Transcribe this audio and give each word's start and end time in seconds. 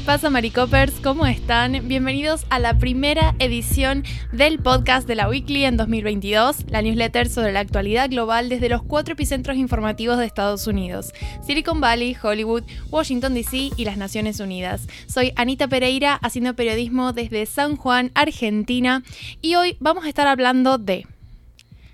¿Qué 0.00 0.06
pasa, 0.06 0.30
Maricopers? 0.30 0.98
¿Cómo 1.00 1.26
están? 1.26 1.86
Bienvenidos 1.86 2.46
a 2.48 2.58
la 2.58 2.78
primera 2.78 3.34
edición 3.38 4.02
del 4.32 4.58
podcast 4.58 5.06
de 5.06 5.14
la 5.14 5.28
Weekly 5.28 5.66
en 5.66 5.76
2022, 5.76 6.70
la 6.70 6.80
newsletter 6.80 7.28
sobre 7.28 7.52
la 7.52 7.60
actualidad 7.60 8.08
global 8.08 8.48
desde 8.48 8.70
los 8.70 8.82
cuatro 8.82 9.12
epicentros 9.12 9.58
informativos 9.58 10.16
de 10.16 10.24
Estados 10.24 10.66
Unidos: 10.66 11.12
Silicon 11.46 11.82
Valley, 11.82 12.16
Hollywood, 12.20 12.62
Washington 12.90 13.34
DC 13.34 13.72
y 13.76 13.84
las 13.84 13.98
Naciones 13.98 14.40
Unidas. 14.40 14.88
Soy 15.06 15.32
Anita 15.36 15.68
Pereira, 15.68 16.14
haciendo 16.14 16.56
periodismo 16.56 17.12
desde 17.12 17.44
San 17.44 17.76
Juan, 17.76 18.10
Argentina, 18.14 19.02
y 19.42 19.56
hoy 19.56 19.76
vamos 19.80 20.06
a 20.06 20.08
estar 20.08 20.26
hablando 20.26 20.78
de 20.78 21.06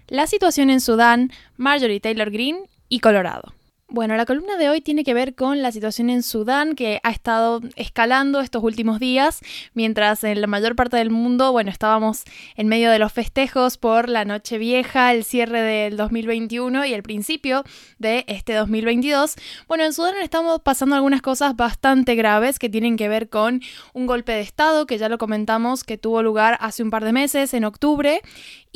la 0.06 0.28
situación 0.28 0.70
en 0.70 0.80
Sudán, 0.80 1.32
Marjorie 1.56 1.98
Taylor 1.98 2.30
Greene 2.30 2.60
y 2.88 3.00
Colorado. 3.00 3.52
Bueno, 3.88 4.16
la 4.16 4.26
columna 4.26 4.56
de 4.56 4.68
hoy 4.68 4.80
tiene 4.80 5.04
que 5.04 5.14
ver 5.14 5.36
con 5.36 5.62
la 5.62 5.70
situación 5.70 6.10
en 6.10 6.24
Sudán 6.24 6.74
que 6.74 6.98
ha 7.04 7.10
estado 7.12 7.60
escalando 7.76 8.40
estos 8.40 8.64
últimos 8.64 8.98
días, 8.98 9.42
mientras 9.74 10.24
en 10.24 10.40
la 10.40 10.48
mayor 10.48 10.74
parte 10.74 10.96
del 10.96 11.10
mundo, 11.10 11.52
bueno, 11.52 11.70
estábamos 11.70 12.24
en 12.56 12.66
medio 12.66 12.90
de 12.90 12.98
los 12.98 13.12
festejos 13.12 13.78
por 13.78 14.08
la 14.08 14.24
Noche 14.24 14.58
Vieja, 14.58 15.12
el 15.12 15.22
cierre 15.22 15.62
del 15.62 15.96
2021 15.96 16.84
y 16.84 16.94
el 16.94 17.04
principio 17.04 17.62
de 18.00 18.24
este 18.26 18.54
2022. 18.54 19.36
Bueno, 19.68 19.84
en 19.84 19.92
Sudán 19.92 20.16
estamos 20.20 20.62
pasando 20.62 20.96
algunas 20.96 21.22
cosas 21.22 21.54
bastante 21.54 22.16
graves 22.16 22.58
que 22.58 22.68
tienen 22.68 22.96
que 22.96 23.08
ver 23.08 23.28
con 23.28 23.62
un 23.92 24.06
golpe 24.06 24.32
de 24.32 24.40
Estado, 24.40 24.86
que 24.86 24.98
ya 24.98 25.08
lo 25.08 25.16
comentamos, 25.16 25.84
que 25.84 25.96
tuvo 25.96 26.24
lugar 26.24 26.58
hace 26.60 26.82
un 26.82 26.90
par 26.90 27.04
de 27.04 27.12
meses, 27.12 27.54
en 27.54 27.64
octubre, 27.64 28.20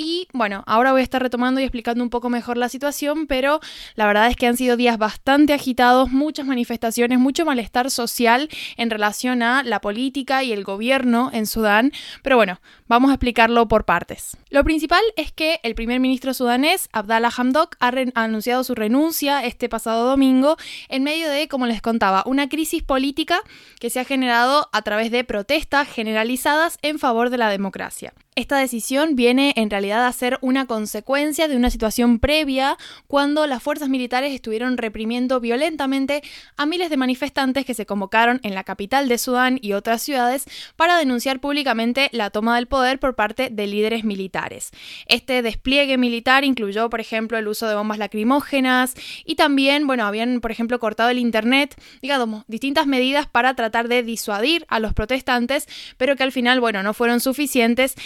y 0.02 0.28
bueno, 0.32 0.64
ahora 0.66 0.92
voy 0.92 1.02
a 1.02 1.04
estar 1.04 1.22
retomando 1.22 1.60
y 1.60 1.64
explicando 1.64 2.02
un 2.02 2.08
poco 2.08 2.30
mejor 2.30 2.56
la 2.56 2.70
situación, 2.70 3.26
pero 3.26 3.60
la 3.96 4.06
verdad 4.06 4.28
es 4.28 4.36
que 4.36 4.46
han 4.46 4.56
sido 4.56 4.78
días 4.78 4.96
bastante 5.00 5.52
agitados, 5.52 6.12
muchas 6.12 6.46
manifestaciones, 6.46 7.18
mucho 7.18 7.44
malestar 7.44 7.90
social 7.90 8.48
en 8.76 8.90
relación 8.90 9.42
a 9.42 9.64
la 9.64 9.80
política 9.80 10.44
y 10.44 10.52
el 10.52 10.62
gobierno 10.62 11.30
en 11.32 11.46
Sudán. 11.46 11.90
Pero 12.22 12.36
bueno, 12.36 12.60
vamos 12.86 13.10
a 13.10 13.14
explicarlo 13.14 13.66
por 13.66 13.84
partes. 13.84 14.36
Lo 14.50 14.62
principal 14.62 15.02
es 15.16 15.32
que 15.32 15.58
el 15.64 15.74
primer 15.74 15.98
ministro 15.98 16.34
sudanés, 16.34 16.88
Abdallah 16.92 17.32
Hamdok, 17.36 17.76
ha, 17.80 17.88
ha 17.88 18.22
anunciado 18.22 18.62
su 18.62 18.76
renuncia 18.76 19.44
este 19.44 19.68
pasado 19.68 20.08
domingo 20.08 20.56
en 20.88 21.02
medio 21.02 21.28
de, 21.28 21.48
como 21.48 21.66
les 21.66 21.82
contaba, 21.82 22.22
una 22.26 22.48
crisis 22.48 22.82
política 22.82 23.40
que 23.80 23.90
se 23.90 23.98
ha 23.98 24.04
generado 24.04 24.68
a 24.72 24.82
través 24.82 25.10
de 25.10 25.24
protestas 25.24 25.88
generalizadas 25.88 26.78
en 26.82 26.98
favor 26.98 27.30
de 27.30 27.38
la 27.38 27.50
democracia. 27.50 28.12
Esta 28.40 28.56
decisión 28.56 29.16
viene 29.16 29.52
en 29.54 29.68
realidad 29.68 30.06
a 30.06 30.12
ser 30.14 30.38
una 30.40 30.64
consecuencia 30.64 31.46
de 31.46 31.56
una 31.56 31.68
situación 31.68 32.18
previa 32.18 32.78
cuando 33.06 33.46
las 33.46 33.62
fuerzas 33.62 33.90
militares 33.90 34.32
estuvieron 34.32 34.78
reprimiendo 34.78 35.40
violentamente 35.40 36.22
a 36.56 36.64
miles 36.64 36.88
de 36.88 36.96
manifestantes 36.96 37.66
que 37.66 37.74
se 37.74 37.84
convocaron 37.84 38.40
en 38.42 38.54
la 38.54 38.64
capital 38.64 39.08
de 39.08 39.18
Sudán 39.18 39.58
y 39.60 39.74
otras 39.74 40.00
ciudades 40.00 40.46
para 40.76 40.96
denunciar 40.96 41.40
públicamente 41.40 42.08
la 42.12 42.30
toma 42.30 42.56
del 42.56 42.66
poder 42.66 42.98
por 42.98 43.14
parte 43.14 43.50
de 43.50 43.66
líderes 43.66 44.04
militares. 44.04 44.70
Este 45.04 45.42
despliegue 45.42 45.98
militar 45.98 46.42
incluyó, 46.42 46.88
por 46.88 47.00
ejemplo, 47.00 47.36
el 47.36 47.46
uso 47.46 47.68
de 47.68 47.74
bombas 47.74 47.98
lacrimógenas 47.98 48.94
y 49.26 49.34
también, 49.34 49.86
bueno, 49.86 50.06
habían, 50.06 50.40
por 50.40 50.50
ejemplo, 50.50 50.80
cortado 50.80 51.10
el 51.10 51.18
internet, 51.18 51.78
digamos, 52.00 52.44
distintas 52.48 52.86
medidas 52.86 53.26
para 53.26 53.52
tratar 53.52 53.88
de 53.88 54.02
disuadir 54.02 54.64
a 54.70 54.80
los 54.80 54.94
protestantes, 54.94 55.68
pero 55.98 56.16
que 56.16 56.22
al 56.22 56.32
final, 56.32 56.58
bueno, 56.60 56.82
no 56.82 56.94
fueron 56.94 57.20
suficientes 57.20 57.96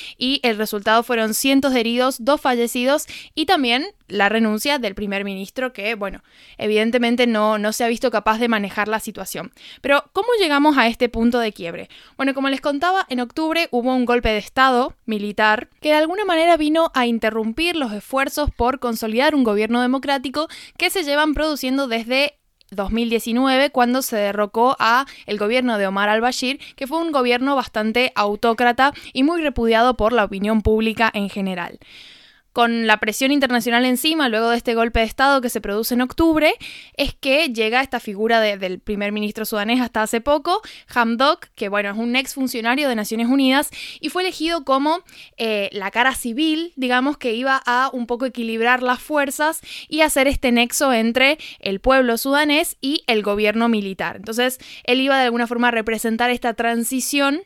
el 0.42 0.56
resultado 0.56 1.02
fueron 1.02 1.34
cientos 1.34 1.72
de 1.72 1.80
heridos, 1.80 2.24
dos 2.24 2.40
fallecidos 2.40 3.06
y 3.34 3.46
también 3.46 3.86
la 4.08 4.28
renuncia 4.28 4.78
del 4.78 4.94
primer 4.94 5.24
ministro 5.24 5.72
que, 5.72 5.94
bueno, 5.94 6.22
evidentemente 6.58 7.26
no, 7.26 7.58
no 7.58 7.72
se 7.72 7.84
ha 7.84 7.88
visto 7.88 8.10
capaz 8.10 8.38
de 8.38 8.48
manejar 8.48 8.88
la 8.88 9.00
situación. 9.00 9.52
Pero, 9.80 10.04
¿cómo 10.12 10.28
llegamos 10.38 10.76
a 10.78 10.86
este 10.86 11.08
punto 11.08 11.38
de 11.38 11.52
quiebre? 11.52 11.88
Bueno, 12.16 12.34
como 12.34 12.48
les 12.48 12.60
contaba, 12.60 13.06
en 13.08 13.20
octubre 13.20 13.68
hubo 13.70 13.94
un 13.94 14.04
golpe 14.04 14.28
de 14.28 14.38
Estado 14.38 14.94
militar 15.06 15.68
que 15.80 15.90
de 15.90 15.96
alguna 15.96 16.24
manera 16.24 16.56
vino 16.56 16.90
a 16.94 17.06
interrumpir 17.06 17.76
los 17.76 17.92
esfuerzos 17.92 18.50
por 18.50 18.78
consolidar 18.78 19.34
un 19.34 19.44
gobierno 19.44 19.80
democrático 19.80 20.48
que 20.76 20.90
se 20.90 21.04
llevan 21.04 21.34
produciendo 21.34 21.88
desde 21.88 22.38
2019 22.74 23.70
cuando 23.70 24.02
se 24.02 24.16
derrocó 24.16 24.76
a 24.78 25.06
el 25.26 25.38
gobierno 25.38 25.78
de 25.78 25.86
Omar 25.86 26.08
al-Bashir, 26.08 26.60
que 26.76 26.86
fue 26.86 26.98
un 26.98 27.12
gobierno 27.12 27.56
bastante 27.56 28.12
autócrata 28.14 28.92
y 29.12 29.22
muy 29.22 29.42
repudiado 29.42 29.96
por 29.96 30.12
la 30.12 30.24
opinión 30.24 30.62
pública 30.62 31.10
en 31.12 31.28
general 31.28 31.78
con 32.54 32.86
la 32.86 32.98
presión 32.98 33.32
internacional 33.32 33.84
encima, 33.84 34.28
luego 34.28 34.50
de 34.50 34.56
este 34.56 34.76
golpe 34.76 35.00
de 35.00 35.06
Estado 35.06 35.40
que 35.40 35.50
se 35.50 35.60
produce 35.60 35.94
en 35.94 36.02
octubre, 36.02 36.54
es 36.96 37.12
que 37.12 37.48
llega 37.48 37.82
esta 37.82 37.98
figura 37.98 38.40
del 38.40 38.78
primer 38.78 39.10
ministro 39.10 39.44
sudanés 39.44 39.80
hasta 39.80 40.02
hace 40.02 40.20
poco, 40.20 40.62
Hamdok, 40.94 41.46
que 41.56 41.68
bueno, 41.68 41.90
es 41.90 41.96
un 41.96 42.14
ex 42.14 42.34
funcionario 42.34 42.88
de 42.88 42.94
Naciones 42.94 43.26
Unidas 43.26 43.70
y 44.00 44.08
fue 44.08 44.22
elegido 44.22 44.64
como 44.64 45.02
eh, 45.36 45.68
la 45.72 45.90
cara 45.90 46.14
civil, 46.14 46.72
digamos, 46.76 47.18
que 47.18 47.34
iba 47.34 47.60
a 47.66 47.90
un 47.92 48.06
poco 48.06 48.24
equilibrar 48.24 48.84
las 48.84 49.00
fuerzas 49.00 49.60
y 49.88 50.02
hacer 50.02 50.28
este 50.28 50.52
nexo 50.52 50.92
entre 50.92 51.38
el 51.58 51.80
pueblo 51.80 52.16
sudanés 52.18 52.76
y 52.80 53.02
el 53.08 53.24
gobierno 53.24 53.68
militar. 53.68 54.14
Entonces, 54.14 54.60
él 54.84 55.00
iba 55.00 55.18
de 55.18 55.24
alguna 55.24 55.48
forma 55.48 55.68
a 55.68 55.72
representar 55.72 56.30
esta 56.30 56.54
transición 56.54 57.42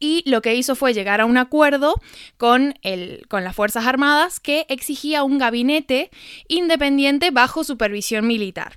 y 0.00 0.28
lo 0.28 0.42
que 0.42 0.54
hizo 0.54 0.74
fue 0.74 0.94
llegar 0.94 1.20
a 1.20 1.26
un 1.26 1.36
acuerdo 1.36 2.00
con, 2.38 2.74
el, 2.82 3.26
con 3.28 3.44
las 3.44 3.54
Fuerzas 3.54 3.86
Armadas 3.86 4.40
que 4.40 4.66
exigía 4.68 5.22
un 5.22 5.38
gabinete 5.38 6.10
independiente 6.48 7.30
bajo 7.30 7.62
supervisión 7.62 8.26
militar. 8.26 8.76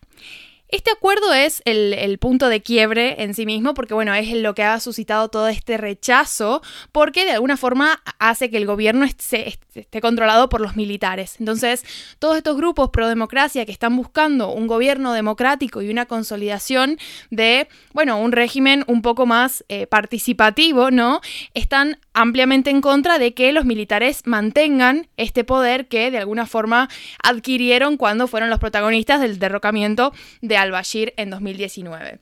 Este 0.74 0.90
acuerdo 0.90 1.36
es 1.36 1.62
el, 1.66 2.18
punto 2.18 2.50
de 2.50 2.64
quiebre 2.64 3.22
en 3.22 3.36
sí 3.36 3.46
mismo, 3.46 3.76
porque 3.76 3.94
bueno, 3.94 4.12
es 4.16 4.34
lo 4.34 4.56
que 4.56 4.64
ha 4.64 4.80
suscitado 4.80 5.30
todo 5.30 5.48
este 5.48 5.78
rechazo, 5.78 6.64
porque 6.92 7.26
de 7.26 7.32
alguna 7.34 7.58
forma 7.58 8.02
hace 8.18 8.50
que 8.50 8.58
el 8.58 8.66
gobierno 8.66 9.06
esté, 9.06 9.60
controlado 10.02 10.50
por 10.50 10.62
los 10.62 10.76
militares. 10.76 11.36
Entonces, 11.40 11.86
todos 12.18 12.38
estos 12.38 12.58
grupos 12.58 12.90
pro 12.90 13.08
democracia 13.08 13.68
que 13.68 13.72
están 13.72 13.96
buscando 13.96 14.50
un 14.50 14.66
gobierno 14.66 15.14
democrático 15.14 15.84
y 15.84 15.92
una 15.92 16.08
consolidación 16.08 16.98
de, 17.30 17.68
bueno, 17.94 18.20
un 18.20 18.32
régimen 18.32 18.84
un 18.88 19.04
poco 19.04 19.28
más 19.28 19.64
eh, 19.70 19.86
participativo, 19.86 20.90
¿no? 20.90 21.22
Están 21.54 22.00
ampliamente 22.14 22.72
en 22.72 22.82
contra 22.82 23.20
de 23.20 23.36
que 23.36 23.52
los 23.52 23.66
militares 23.66 24.24
mantengan 24.26 25.08
este 25.18 25.44
poder 25.44 25.88
que 25.88 26.10
de 26.10 26.18
alguna 26.18 26.48
forma 26.48 26.90
adquirieron 27.22 27.98
cuando 27.98 28.28
fueron 28.28 28.50
los 28.50 28.58
protagonistas 28.58 29.22
del 29.22 29.38
derrocamiento 29.38 30.14
de 30.42 30.63
al-Bashir 30.64 31.14
en 31.18 31.30
2019. 31.30 32.20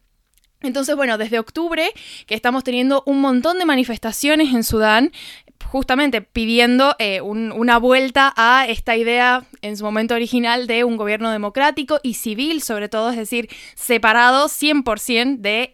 Entonces, 0.62 0.96
bueno, 0.96 1.18
desde 1.18 1.40
octubre 1.40 1.92
que 2.28 2.36
estamos 2.36 2.64
teniendo 2.64 3.04
un 3.06 3.20
montón 3.20 3.58
de 3.58 3.66
manifestaciones 3.66 4.54
en 4.54 4.64
Sudán, 4.64 5.12
justamente 5.66 6.22
pidiendo 6.22 6.96
eh, 7.00 7.22
una 7.22 7.78
vuelta 7.78 8.34
a 8.36 8.66
esta 8.68 8.96
idea 8.96 9.46
en 9.62 9.78
su 9.78 9.84
momento 9.84 10.16
original 10.16 10.68
de 10.68 10.84
un 10.84 10.98
gobierno 10.98 11.32
democrático 11.32 12.00
y 12.04 12.16
civil, 12.16 12.62
sobre 12.62 12.90
todo, 12.90 13.10
es 13.10 13.18
decir, 13.18 13.50
separado 13.76 14.48
100% 14.48 15.38
de 15.38 15.70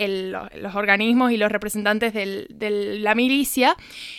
los 0.56 0.76
organismos 0.76 1.32
y 1.32 1.38
los 1.38 1.52
representantes 1.52 2.14
de 2.14 2.98
la 3.00 3.16
milicia, 3.16 3.76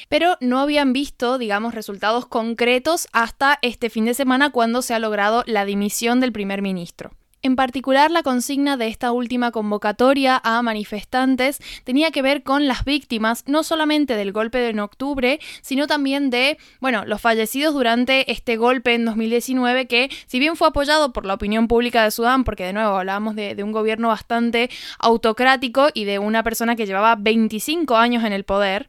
pero 0.08 0.36
no 0.40 0.60
habían 0.60 0.92
visto, 0.92 1.38
digamos, 1.38 1.74
resultados 1.74 2.26
concretos 2.26 3.08
hasta 3.12 3.58
este 3.62 3.90
fin 3.90 4.06
de 4.06 4.14
semana 4.14 4.50
cuando 4.50 4.82
se 4.82 4.94
ha 4.94 4.98
logrado 4.98 5.44
la 5.46 5.64
dimisión 5.64 6.20
del 6.20 6.32
primer 6.32 6.62
ministro. 6.62 7.12
En 7.40 7.54
particular, 7.54 8.10
la 8.10 8.24
consigna 8.24 8.76
de 8.76 8.88
esta 8.88 9.12
última 9.12 9.52
convocatoria 9.52 10.40
a 10.42 10.60
manifestantes 10.62 11.60
tenía 11.84 12.10
que 12.10 12.20
ver 12.20 12.42
con 12.42 12.66
las 12.66 12.84
víctimas, 12.84 13.44
no 13.46 13.62
solamente 13.62 14.16
del 14.16 14.32
golpe 14.32 14.58
de 14.58 14.68
en 14.70 14.80
octubre, 14.80 15.38
sino 15.62 15.86
también 15.86 16.30
de, 16.30 16.58
bueno, 16.80 17.04
los 17.04 17.20
fallecidos 17.20 17.74
durante 17.74 18.30
este 18.32 18.56
golpe 18.56 18.94
en 18.94 19.04
2019, 19.04 19.86
que 19.86 20.10
si 20.26 20.40
bien 20.40 20.56
fue 20.56 20.68
apoyado 20.68 21.12
por 21.12 21.26
la 21.26 21.34
opinión 21.34 21.68
pública 21.68 22.02
de 22.02 22.10
Sudán, 22.10 22.42
porque 22.42 22.64
de 22.64 22.72
nuevo 22.72 22.96
hablábamos 22.96 23.36
de, 23.36 23.54
de 23.54 23.62
un 23.62 23.70
gobierno 23.70 24.08
bastante 24.08 24.68
autocrático 24.98 25.88
y 25.94 26.04
de 26.04 26.18
una 26.18 26.42
persona 26.42 26.74
que 26.74 26.86
llevaba 26.86 27.14
25 27.16 27.96
años 27.96 28.24
en 28.24 28.32
el 28.32 28.44
poder, 28.44 28.88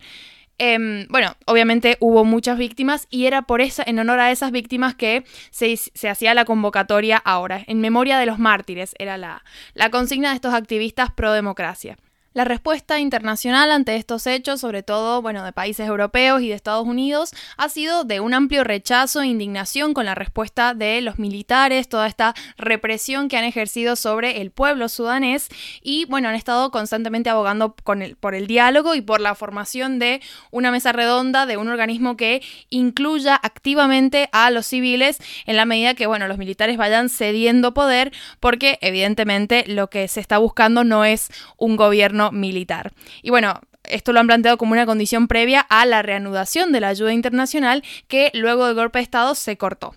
Em, 0.62 1.08
bueno, 1.08 1.36
obviamente 1.46 1.96
hubo 2.02 2.26
muchas 2.26 2.58
víctimas 2.58 3.08
y 3.10 3.26
era 3.26 3.44
por 3.44 3.62
eso, 3.62 3.82
en 3.86 3.98
honor 3.98 4.20
a 4.20 4.30
esas 4.30 4.52
víctimas 4.52 4.94
que 4.94 5.24
se, 5.52 5.74
hacía 6.10 6.34
la 6.34 6.44
convocatoria 6.44 7.18
ahora, 7.18 7.64
en 7.66 7.80
memoria 7.80 8.20
de 8.20 8.26
los 8.26 8.40
mártires, 8.40 8.94
era 9.00 9.18
la, 9.18 9.44
la 9.74 9.90
consigna 9.90 10.30
de 10.30 10.36
estos 10.36 10.54
activistas 10.54 11.12
pro 11.12 11.32
democracia. 11.32 11.98
La 12.36 12.46
respuesta 12.46 13.00
internacional 13.00 13.72
ante 13.72 13.96
estos 13.96 14.28
hechos, 14.28 14.62
sobre 14.62 14.84
todo 14.84 15.24
bueno, 15.24 15.44
de 15.44 15.52
países 15.52 15.88
europeos 15.88 16.44
y 16.44 16.50
de 16.50 16.54
Estados 16.54 16.86
Unidos, 16.86 17.32
ha 17.58 17.70
sido 17.70 18.04
de 18.04 18.20
un 18.20 18.36
amplio 18.36 18.64
rechazo 18.64 19.24
e 19.24 19.28
indignación 19.28 19.96
con 19.96 20.06
la 20.06 20.14
respuesta 20.14 20.76
de 20.76 21.02
los 21.02 21.18
militares, 21.18 21.90
toda 21.90 22.06
esta 22.06 22.36
represión 22.56 23.30
que 23.30 23.38
han 23.38 23.46
ejercido 23.46 23.96
sobre 23.96 24.42
el 24.42 24.52
pueblo 24.52 24.90
sudanés 24.90 25.50
y 25.82 26.06
bueno, 26.06 26.30
han 26.30 26.36
estado 26.36 26.70
constantemente 26.70 27.32
abogando 27.32 27.74
por 27.74 28.36
el 28.36 28.46
diálogo 28.46 28.94
y 28.94 29.02
por 29.02 29.22
la 29.22 29.34
formación 29.34 29.98
de 29.98 30.22
una 30.52 30.70
mesa 30.70 30.92
redonda 30.92 31.48
de 31.48 31.58
un 31.58 31.68
organismo 31.68 32.16
que 32.16 32.44
incluya 32.70 33.40
activamente 33.42 34.30
a 34.34 34.52
los 34.52 34.68
civiles 34.68 35.18
en 35.48 35.56
la 35.56 35.66
medida 35.66 35.96
que 35.96 36.06
bueno, 36.06 36.28
los 36.28 36.38
militares 36.38 36.78
vayan 36.78 37.10
cediendo 37.10 37.74
poder 37.74 38.12
porque 38.40 38.78
evidentemente 38.82 39.64
lo 39.66 39.90
que 39.90 40.08
se 40.08 40.20
está 40.20 40.38
buscando 40.38 40.84
no 40.84 41.06
es 41.06 41.32
un 41.58 41.76
gobierno 41.76 42.19
militar. 42.32 42.92
Y 43.22 43.30
bueno, 43.30 43.60
esto 43.84 44.14
lo 44.14 44.20
han 44.20 44.28
planteado 44.28 44.58
como 44.58 44.74
una 44.74 44.86
condición 44.86 45.28
previa 45.28 45.62
a 45.62 45.86
la 45.86 46.02
reanudación 46.02 46.72
de 46.72 46.82
la 46.82 46.90
ayuda 46.90 47.14
internacional 47.14 47.84
que 48.08 48.32
luego 48.34 48.66
del 48.66 48.76
golpe 48.76 49.00
de 49.00 49.04
Estado 49.04 49.36
se 49.36 49.58
cortó. 49.58 49.96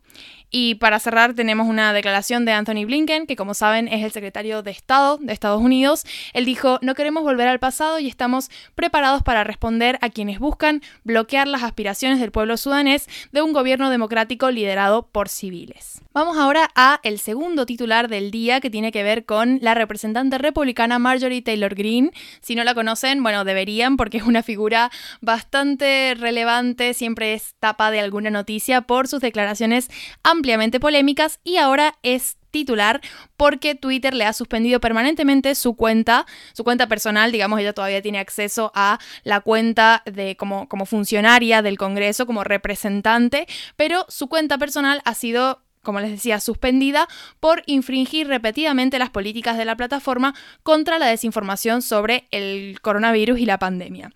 Y 0.55 0.75
para 0.75 1.01
cerrar 1.01 1.33
tenemos 1.33 1.67
una 1.67 1.95
declaración 1.95 2.45
de 2.45 2.53
Anthony 2.53 2.85
Blinken, 2.85 3.27
que 3.27 3.37
como 3.37 3.55
saben 3.55 3.89
es 3.89 4.05
el 4.05 4.13
secretario 4.13 4.63
de 4.63 4.71
Estado 4.71 5.17
de 5.17 5.33
Estados 5.33 5.63
Unidos. 5.63 6.05
Él 6.35 6.45
dijo, 6.45 6.79
no 6.83 6.95
queremos 6.95 7.23
volver 7.23 7.49
al 7.49 7.59
pasado 7.59 7.99
y 7.99 8.07
estamos 8.07 8.51
preparados 8.75 9.23
para 9.23 9.45
responder 9.45 9.99
a 10.03 10.11
quienes 10.11 10.39
buscan 10.39 10.83
bloquear 11.05 11.49
las 11.49 11.63
aspiraciones 11.63 12.21
del 12.21 12.33
pueblo 12.33 12.59
sudanés 12.59 13.09
de 13.33 13.41
un 13.41 13.55
gobierno 13.55 13.89
democrático 13.89 14.51
liderado 14.51 15.07
por 15.07 15.31
civiles. 15.31 16.03
Vamos 16.15 16.37
ahora 16.37 16.71
a 16.75 17.01
el 17.05 17.19
segundo 17.19 17.65
titular 17.65 18.09
del 18.09 18.31
día 18.31 18.61
que 18.61 18.69
tiene 18.69 18.93
que 18.93 19.03
ver 19.03 19.25
con 19.25 19.59
la 19.63 19.73
representante 19.73 20.37
republicana 20.37 20.99
Marjorie 20.99 21.41
Taylor 21.41 21.75
Greene. 21.75 22.11
Si 22.43 22.55
no 22.55 22.65
la 22.65 22.75
conocen, 22.75 23.23
bueno, 23.23 23.45
deberían 23.45 23.97
porque 23.97 24.19
es 24.19 24.25
una 24.25 24.43
figura 24.43 24.91
bastante 25.23 26.15
relevante, 26.15 26.93
siempre 26.93 27.33
es 27.33 27.55
tapa 27.61 27.91
de 27.91 28.01
alguna 28.01 28.29
noticia 28.29 28.83
por 28.83 29.09
sus 29.09 29.23
declaraciones 29.23 29.89
ampliamente 30.23 30.81
polémicas 30.81 31.41
y 31.45 31.57
ahora 31.57 31.95
es 32.03 32.37
titular 32.51 33.01
porque 33.39 33.75
Twitter 33.75 34.13
le 34.13 34.27
ha 34.27 34.35
suspendido 34.35 34.81
permanentemente 34.81 35.55
su 35.55 35.77
cuenta, 35.77 36.27
su 36.53 36.63
cuenta 36.63 36.89
personal, 36.89 37.33
digamos, 37.33 37.59
ella 37.59 37.73
todavía 37.73 38.03
tiene 38.03 38.19
acceso 38.19 38.71
a 38.75 38.99
la 39.25 39.41
cuenta 39.41 40.03
de 40.05 40.37
como, 40.37 40.69
como 40.69 40.85
funcionaria 40.85 41.63
del 41.63 41.79
Congreso, 41.79 42.27
como 42.27 42.45
representante, 42.45 43.47
pero 43.77 44.05
su 44.09 44.29
cuenta 44.29 44.59
personal 44.59 45.01
ha 45.07 45.15
sido 45.15 45.63
como 45.83 46.01
les 46.01 46.11
decía, 46.11 46.41
suspendida 46.41 47.09
por 47.41 47.63
infringir 47.67 48.29
repetidamente 48.29 48.99
las 48.99 49.11
políticas 49.11 49.57
de 49.59 49.65
la 49.65 49.77
plataforma 49.77 50.35
contra 50.63 50.99
la 50.99 51.07
desinformación 51.07 51.83
sobre 51.83 52.27
el 52.31 52.81
coronavirus 52.81 53.39
y 53.41 53.47
la 53.47 53.59
pandemia. 53.59 54.11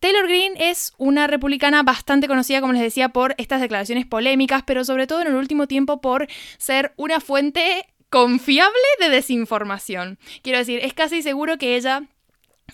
Taylor 0.00 0.26
Greene 0.26 0.70
es 0.70 0.92
una 0.98 1.26
republicana 1.26 1.82
bastante 1.82 2.28
conocida, 2.28 2.60
como 2.60 2.74
les 2.74 2.82
decía, 2.82 3.08
por 3.08 3.34
estas 3.38 3.62
declaraciones 3.62 4.04
polémicas, 4.04 4.62
pero 4.66 4.84
sobre 4.84 5.06
todo 5.06 5.22
en 5.22 5.28
el 5.28 5.34
último 5.34 5.66
tiempo 5.66 6.02
por 6.02 6.28
ser 6.58 6.92
una 6.96 7.20
fuente 7.20 7.86
confiable 8.10 8.82
de 9.00 9.08
desinformación. 9.08 10.18
Quiero 10.42 10.58
decir, 10.58 10.80
es 10.82 10.92
casi 10.92 11.22
seguro 11.22 11.56
que 11.56 11.76
ella 11.76 12.02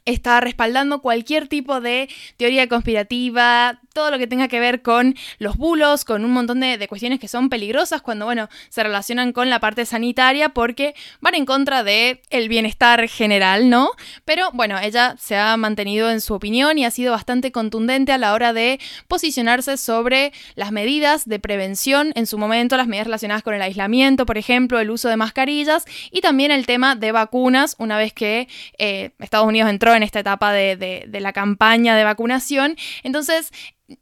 está 0.04 0.40
respaldando 0.40 1.00
cualquier 1.00 1.48
tipo 1.48 1.80
de 1.80 2.08
teoría 2.36 2.68
conspirativa, 2.68 3.80
todo 3.92 4.10
lo 4.10 4.18
que 4.18 4.26
tenga 4.26 4.48
que 4.48 4.60
ver 4.60 4.82
con 4.82 5.16
los 5.38 5.56
bulos, 5.56 6.04
con 6.04 6.24
un 6.24 6.32
montón 6.32 6.60
de, 6.60 6.86
cuestiones 6.88 7.20
que 7.20 7.28
son 7.28 7.48
peligrosas 7.48 8.02
cuando, 8.02 8.24
bueno, 8.24 8.48
se 8.68 8.82
relacionan 8.82 9.32
con 9.32 9.50
la 9.50 9.60
parte 9.60 9.84
sanitaria 9.84 10.50
porque 10.50 10.94
van 11.20 11.34
en 11.34 11.44
contra 11.44 11.82
de 11.82 12.22
el 12.30 12.48
bienestar 12.48 13.08
general, 13.08 13.68
¿no? 13.68 13.90
Pero 14.24 14.50
bueno, 14.52 14.78
ella 14.80 15.16
se 15.18 15.36
ha 15.36 15.56
mantenido 15.56 16.10
en 16.10 16.20
su 16.20 16.34
opinión 16.34 16.78
y 16.78 16.84
ha 16.84 16.90
sido 16.90 17.12
bastante 17.12 17.52
contundente 17.52 18.12
a 18.12 18.18
la 18.18 18.32
hora 18.32 18.52
de 18.52 18.80
posicionarse 19.08 19.76
sobre 19.76 20.32
las 20.54 20.72
medidas 20.72 21.28
de 21.28 21.38
prevención 21.38 22.12
en 22.14 22.26
su 22.26 22.38
momento, 22.38 22.76
las 22.76 22.86
medidas 22.86 23.06
relacionadas 23.06 23.42
con 23.42 23.54
el 23.54 23.62
aislamiento, 23.62 24.26
por 24.26 24.38
ejemplo, 24.38 24.78
el 24.78 24.90
uso 24.90 25.08
de 25.08 25.16
mascarillas 25.16 25.84
y 26.10 26.20
también 26.20 26.50
el 26.50 26.66
tema 26.66 26.96
de 26.96 27.12
vacunas, 27.12 27.76
una 27.78 27.98
vez 27.98 28.12
que 28.12 28.48
eh, 28.78 29.10
Estados 29.18 29.46
Unidos 29.46 29.70
entró 29.70 29.94
en 29.94 30.02
esta 30.02 30.20
etapa 30.20 30.52
de 30.52 31.08
la 31.20 31.32
campaña 31.32 31.96
de 31.96 32.04
vacunación. 32.04 32.76
Entonces, 33.02 33.52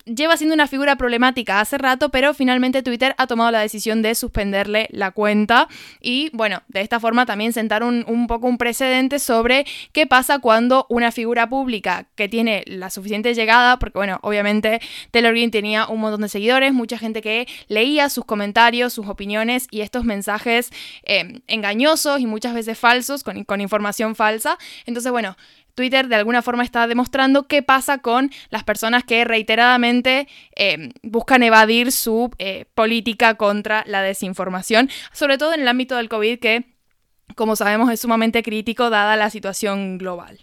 lleva 0.05 0.37
siendo 0.37 0.55
una 0.55 0.67
figura 0.67 0.96
problemática 0.96 1.61
hace 1.61 1.79
rato, 1.79 2.11
pero 2.11 2.35
finalmente 2.35 2.82
Twitter 2.82 3.14
ha 3.19 3.26
tomado 3.26 3.50
la 3.50 3.61
decisión 3.61 4.02
de 4.02 4.14
suspenderle 4.14 4.88
la 4.90 5.11
cuenta 5.11 5.69
y 6.00 6.31
bueno, 6.32 6.62
de 6.69 6.81
esta 6.81 7.00
forma 7.00 7.26
también 7.26 7.52
sentar 7.52 7.82
un, 7.82 8.26
poco 8.26 8.46
un 8.46 8.58
precedente 8.58 9.19
sobre 9.19 9.67
qué 9.93 10.06
pasa 10.06 10.38
cuando 10.38 10.87
una 10.88 11.12
figura 11.12 11.49
pública 11.49 12.06
que 12.14 12.29
tiene 12.29 12.62
la 12.67 12.90
suficiente 12.90 13.35
llegada, 13.35 13.79
porque 13.79 13.99
bueno, 13.99 14.19
obviamente 14.23 14.81
Taylor 15.11 15.32
Green 15.32 15.50
tenía 15.50 15.87
un 15.87 16.00
montón 16.00 16.20
de 16.23 16.29
seguidores, 16.29 16.73
mucha 16.73 16.99
gente 16.99 17.23
que 17.23 17.46
leía 17.69 18.08
sus 18.08 18.25
comentarios, 18.25 18.93
sus 18.93 19.06
opiniones 19.06 19.67
y 19.70 19.81
estos 19.81 20.05
mensajes 20.05 20.70
eh, 21.05 21.40
engañosos 21.46 22.20
y 22.20 22.26
muchas 22.26 22.55
veces 22.55 22.79
falsos, 22.79 23.23
con, 23.23 23.44
con 23.44 23.61
información 23.61 24.14
falsa. 24.14 24.58
Entonces 24.87 25.11
bueno, 25.12 25.37
Twitter 25.78 26.08
de 26.08 26.16
alguna 26.16 26.42
forma 26.42 26.64
está 26.64 26.88
demostrando 26.88 27.46
qué 27.46 27.62
pasa 27.62 27.98
con 27.98 28.32
las 28.50 28.64
personas 28.64 29.04
que 29.04 29.25
reiteradamente 29.25 30.26
eh, 30.56 30.90
buscan 31.04 31.44
evadir 31.44 31.92
su 31.92 32.32
eh, 32.38 32.64
política 32.75 33.36
contra 33.36 33.84
la 33.86 34.02
desinformación, 34.02 34.90
sobre 35.12 35.38
todo 35.38 35.54
en 35.54 35.60
el 35.60 35.69
ámbito 35.69 35.94
del 35.94 36.08
COVID 36.08 36.40
que, 36.40 36.64
como 37.36 37.54
sabemos, 37.54 37.92
es 37.92 38.00
sumamente 38.00 38.42
crítico 38.42 38.90
dada 38.90 39.14
la 39.14 39.30
situación 39.30 39.98
global. 39.98 40.40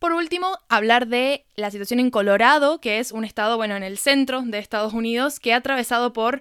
Por 0.00 0.12
último, 0.12 0.58
hablar 0.68 1.06
de 1.06 1.46
la 1.54 1.70
situación 1.70 2.00
en 2.00 2.10
Colorado, 2.10 2.80
que 2.80 2.98
es 2.98 3.12
un 3.12 3.24
estado, 3.24 3.56
bueno, 3.56 3.76
en 3.76 3.84
el 3.84 3.96
centro 3.96 4.42
de 4.42 4.58
Estados 4.58 4.92
Unidos, 4.92 5.38
que 5.38 5.54
ha 5.54 5.58
atravesado 5.58 6.12
por 6.12 6.40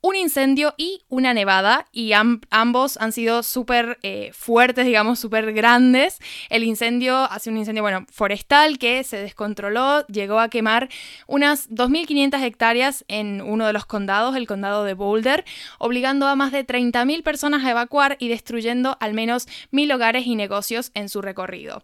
un 0.00 0.14
incendio 0.14 0.74
y 0.76 1.02
una 1.08 1.34
nevada 1.34 1.86
y 1.92 2.12
ambos 2.12 2.96
han 2.98 3.12
sido 3.12 3.42
súper 3.42 3.98
eh, 4.02 4.30
fuertes, 4.32 4.86
digamos, 4.86 5.18
súper 5.18 5.52
grandes. 5.52 6.18
El 6.48 6.64
incendio 6.64 7.16
ha 7.16 7.38
sido 7.38 7.54
un 7.54 7.58
incendio, 7.58 7.82
bueno, 7.82 8.06
forestal 8.10 8.78
que 8.78 9.02
se 9.04 9.18
descontroló, 9.18 10.06
llegó 10.06 10.38
a 10.38 10.48
quemar 10.48 10.88
unas 11.26 11.70
2.500 11.70 12.42
hectáreas 12.42 13.04
en 13.08 13.42
uno 13.42 13.66
de 13.66 13.72
los 13.72 13.86
condados, 13.86 14.36
el 14.36 14.46
condado 14.46 14.84
de 14.84 14.94
Boulder, 14.94 15.44
obligando 15.78 16.26
a 16.26 16.36
más 16.36 16.52
de 16.52 16.66
30.000 16.66 17.22
personas 17.22 17.64
a 17.64 17.70
evacuar 17.70 18.16
y 18.20 18.28
destruyendo 18.28 18.96
al 19.00 19.14
menos 19.14 19.46
mil 19.70 19.90
hogares 19.92 20.26
y 20.26 20.36
negocios 20.36 20.90
en 20.94 21.08
su 21.08 21.22
recorrido. 21.22 21.82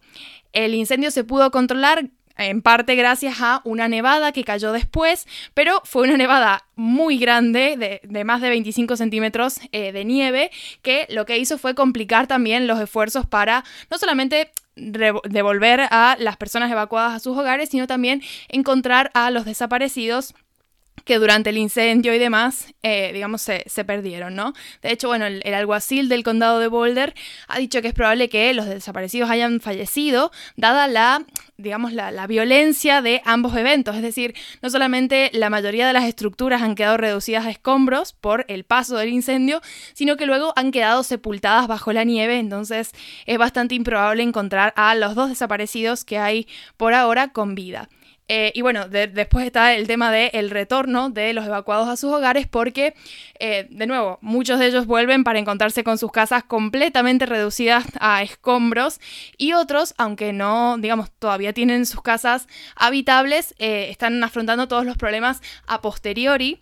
El 0.53 0.75
incendio 0.75 1.11
se 1.11 1.23
pudo 1.23 1.49
controlar 1.51 2.09
en 2.37 2.61
parte 2.61 2.95
gracias 2.95 3.41
a 3.41 3.61
una 3.63 3.87
nevada 3.87 4.31
que 4.31 4.43
cayó 4.43 4.71
después, 4.71 5.27
pero 5.53 5.81
fue 5.85 6.03
una 6.03 6.17
nevada 6.17 6.65
muy 6.75 7.17
grande, 7.17 7.99
de, 8.03 8.23
más 8.23 8.41
de 8.41 8.49
25 8.49 8.97
centímetros 8.97 9.59
eh, 9.71 9.91
de 9.91 10.05
nieve, 10.05 10.51
que 10.81 11.05
lo 11.09 11.25
que 11.25 11.37
hizo 11.37 11.57
fue 11.57 11.75
complicar 11.75 12.27
también 12.27 12.67
los 12.67 12.79
esfuerzos 12.79 13.25
para 13.25 13.63
no 13.89 13.97
solamente 13.97 14.51
devolver 14.75 15.81
a 15.91 16.15
las 16.19 16.37
personas 16.37 16.71
evacuadas 16.71 17.13
a 17.13 17.19
sus 17.19 17.37
hogares, 17.37 17.69
sino 17.69 17.85
también 17.85 18.23
encontrar 18.49 19.11
a 19.13 19.29
los 19.29 19.45
desaparecidos 19.45 20.33
que 21.05 21.19
durante 21.19 21.49
el 21.49 21.57
incendio 21.57 22.13
y 22.13 22.19
demás, 22.19 22.73
eh, 22.81 23.11
digamos, 23.13 23.41
se, 23.41 23.63
perdieron, 23.85 24.35
¿no? 24.35 24.53
De 24.81 24.91
hecho, 24.91 25.09
bueno, 25.09 25.25
el, 25.25 25.53
alguacil 25.53 26.07
del 26.07 26.23
condado 26.23 26.59
de 26.59 26.67
Boulder 26.67 27.13
ha 27.47 27.59
dicho 27.59 27.81
que 27.81 27.89
es 27.89 27.93
probable 27.93 28.29
que 28.29 28.53
los 28.53 28.65
desaparecidos 28.65 29.29
hayan 29.29 29.59
fallecido, 29.59 30.31
dada 30.55 30.87
la, 30.87 31.25
digamos, 31.57 31.91
la, 31.91 32.25
violencia 32.27 33.01
de 33.01 33.21
ambos 33.25 33.55
eventos. 33.57 33.97
Es 33.97 34.01
decir, 34.01 34.33
no 34.61 34.69
solamente 34.69 35.29
la 35.33 35.49
mayoría 35.49 35.85
de 35.85 35.93
las 35.93 36.05
estructuras 36.05 36.61
han 36.61 36.75
quedado 36.75 36.95
reducidas 36.95 37.45
a 37.45 37.51
escombros 37.51 38.13
por 38.13 38.45
el 38.47 38.63
paso 38.63 38.95
del 38.95 39.09
incendio, 39.09 39.61
sino 39.93 40.15
que 40.15 40.25
luego 40.25 40.53
han 40.55 40.71
quedado 40.71 41.03
sepultadas 41.03 41.67
bajo 41.67 41.91
la 41.91 42.05
nieve, 42.05 42.39
entonces 42.39 42.91
es 43.25 43.37
bastante 43.37 43.75
improbable 43.75 44.23
encontrar 44.23 44.73
a 44.77 44.95
los 44.95 45.15
dos 45.15 45.29
desaparecidos 45.29 46.05
que 46.05 46.17
hay 46.17 46.47
por 46.77 46.93
ahora 46.93 47.33
con 47.33 47.55
vida. 47.55 47.89
Eh, 48.29 48.53
y 48.55 48.61
bueno, 48.61 48.87
después 48.87 49.45
está 49.45 49.73
el 49.73 49.85
tema 49.85 50.09
del 50.09 50.49
retorno 50.49 51.09
de 51.09 51.33
los 51.33 51.45
evacuados 51.45 51.89
a 51.89 51.97
sus 51.97 52.11
hogares 52.11 52.47
porque, 52.47 52.95
eh, 53.39 53.67
de 53.69 53.85
nuevo, 53.85 54.17
muchos 54.21 54.59
de 54.59 54.67
ellos 54.67 54.85
vuelven 54.85 55.25
para 55.25 55.39
encontrarse 55.39 55.83
con 55.83 55.97
sus 55.97 56.11
casas 56.11 56.43
completamente 56.43 57.25
reducidas 57.25 57.85
a 57.99 58.23
escombros 58.23 59.01
y 59.37 59.53
otros, 59.53 59.93
aunque 59.97 60.31
no, 60.31 60.77
digamos, 60.77 61.11
todavía 61.19 61.51
tienen 61.51 61.85
sus 61.85 62.01
casas 62.01 62.47
habitables, 62.75 63.55
eh, 63.59 63.87
están 63.89 64.23
afrontando 64.23 64.69
todos 64.69 64.85
los 64.85 64.97
problemas 64.97 65.41
a 65.67 65.81
posteriori 65.81 66.61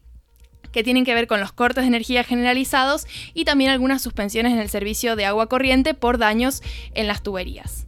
que 0.71 0.83
tienen 0.83 1.05
que 1.05 1.13
ver 1.13 1.27
con 1.27 1.39
los 1.39 1.51
cortes 1.51 1.83
de 1.83 1.89
energía 1.89 2.23
generalizados 2.23 3.05
y 3.33 3.45
también 3.45 3.69
algunas 3.69 4.01
suspensiones 4.01 4.53
en 4.53 4.59
el 4.59 4.69
servicio 4.69 5.15
de 5.15 5.25
agua 5.25 5.47
corriente 5.47 5.93
por 5.93 6.17
daños 6.17 6.63
en 6.95 7.07
las 7.07 7.21
tuberías. 7.21 7.85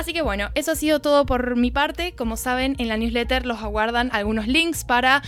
Así 0.00 0.14
que 0.14 0.22
bueno, 0.22 0.48
eso 0.54 0.72
ha 0.72 0.76
sido 0.76 1.00
todo 1.00 1.26
por 1.26 1.56
mi 1.56 1.70
parte. 1.70 2.14
Como 2.14 2.38
saben, 2.38 2.74
en 2.78 2.88
la 2.88 2.96
newsletter 2.96 3.44
los 3.44 3.58
aguardan 3.58 4.08
algunos 4.14 4.46
links 4.46 4.82
para 4.82 5.22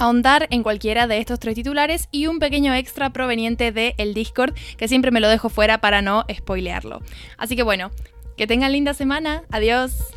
ahondar 0.00 0.48
en 0.50 0.64
cualquiera 0.64 1.06
de 1.06 1.18
estos 1.18 1.38
tres 1.38 1.54
titulares 1.54 2.08
y 2.10 2.26
un 2.26 2.40
pequeño 2.40 2.74
extra 2.74 3.10
proveniente 3.10 3.70
del 3.70 3.94
el 3.98 4.14
Discord, 4.14 4.52
que 4.78 4.88
siempre 4.88 5.12
me 5.12 5.20
lo 5.20 5.28
dejo 5.28 5.48
fuera 5.48 5.80
para 5.80 6.02
no 6.02 6.24
spoilearlo. 6.28 7.02
Así 7.38 7.54
que 7.54 7.62
bueno, 7.62 7.92
que 8.36 8.48
tengan 8.48 8.72
linda 8.72 8.94
semana. 8.94 9.44
Adiós. 9.52 10.15